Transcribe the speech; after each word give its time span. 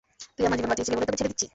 তুই 0.35 0.45
আমার 0.47 0.57
জীবন 0.57 0.71
বাঁচিয়েছিলি 0.71 0.95
বলে 0.97 1.07
তোকে 1.07 1.19
ছেড়ে 1.19 1.31
দিচ্ছি। 1.31 1.47